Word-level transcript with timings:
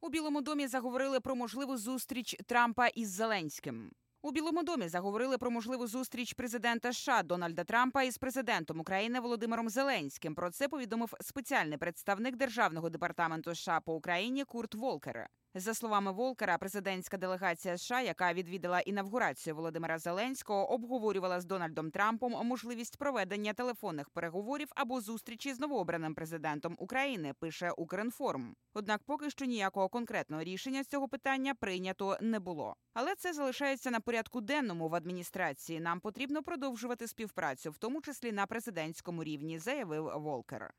У 0.00 0.08
Білому 0.08 0.40
домі 0.40 0.66
заговорили 0.66 1.20
про 1.20 1.36
можливу 1.36 1.76
зустріч 1.76 2.36
Трампа 2.46 2.86
із 2.86 3.08
Зеленським. 3.10 3.90
У 4.22 4.30
Білому 4.30 4.62
домі 4.62 4.88
заговорили 4.88 5.38
про 5.38 5.50
можливу 5.50 5.86
зустріч 5.86 6.32
президента 6.32 6.92
США 6.92 7.22
Дональда 7.22 7.64
Трампа 7.64 8.02
із 8.02 8.18
президентом 8.18 8.80
України 8.80 9.20
Володимиром 9.20 9.68
Зеленським. 9.68 10.34
Про 10.34 10.50
це 10.50 10.68
повідомив 10.68 11.14
спеціальний 11.20 11.78
представник 11.78 12.36
державного 12.36 12.90
департаменту 12.90 13.54
США 13.54 13.80
по 13.80 13.94
Україні 13.94 14.44
Курт 14.44 14.74
Волкер. 14.74 15.28
За 15.60 15.74
словами 15.74 16.12
Волкера, 16.12 16.58
президентська 16.58 17.16
делегація 17.16 17.78
США, 17.78 18.00
яка 18.00 18.32
відвідала 18.32 18.80
інавгурацію 18.80 19.56
Володимира 19.56 19.98
Зеленського, 19.98 20.70
обговорювала 20.72 21.40
з 21.40 21.44
Дональдом 21.44 21.90
Трампом 21.90 22.46
можливість 22.46 22.96
проведення 22.96 23.52
телефонних 23.52 24.10
переговорів 24.10 24.68
або 24.74 25.00
зустрічі 25.00 25.54
з 25.54 25.60
новообраним 25.60 26.14
президентом 26.14 26.76
України. 26.78 27.34
Пише 27.40 27.70
Укрінформ. 27.70 28.54
Однак, 28.74 29.02
поки 29.06 29.30
що 29.30 29.44
ніякого 29.44 29.88
конкретного 29.88 30.42
рішення 30.42 30.84
з 30.84 30.86
цього 30.86 31.08
питання 31.08 31.54
прийнято 31.54 32.18
не 32.20 32.40
було. 32.40 32.76
Але 32.94 33.14
це 33.14 33.32
залишається 33.32 33.90
на 33.90 34.00
порядку 34.00 34.40
денному 34.40 34.88
в 34.88 34.94
адміністрації. 34.94 35.80
Нам 35.80 36.00
потрібно 36.00 36.42
продовжувати 36.42 37.08
співпрацю, 37.08 37.70
в 37.70 37.78
тому 37.78 38.00
числі 38.00 38.32
на 38.32 38.46
президентському 38.46 39.24
рівні, 39.24 39.58
заявив 39.58 40.10
Волкер. 40.14 40.74